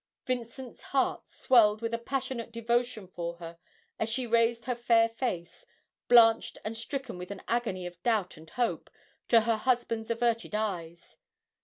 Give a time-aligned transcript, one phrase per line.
[0.25, 3.59] Vincent's heart swelled with a passionate devotion for her
[3.99, 5.63] as she raised her fair face,
[6.07, 8.89] blanched and stricken with an agony of doubt and hope,
[9.27, 11.17] to her husband's averted eyes.